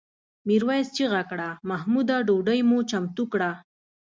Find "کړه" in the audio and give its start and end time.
1.29-1.49, 3.33-3.51